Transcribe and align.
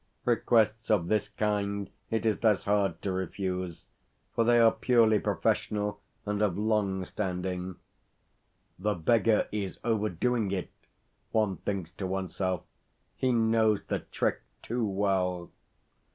Requests 0.25 0.89
of 0.89 1.09
this 1.09 1.29
kind 1.29 1.87
it 2.09 2.25
is 2.25 2.43
less 2.43 2.63
hard 2.63 3.03
to 3.03 3.11
refuse, 3.11 3.85
for 4.33 4.43
they 4.43 4.57
are 4.57 4.71
purely 4.71 5.19
professional 5.19 6.01
and 6.25 6.41
of 6.41 6.57
long 6.57 7.05
standing. 7.05 7.75
"The 8.79 8.95
beggar 8.95 9.47
is 9.51 9.77
overdoing 9.83 10.49
it," 10.49 10.71
one 11.31 11.57
thinks 11.57 11.91
to 11.91 12.07
oneself. 12.07 12.63
"He 13.15 13.31
knows 13.31 13.81
the 13.89 13.99
trick 13.99 14.41
too 14.63 14.83
well." 14.83 15.51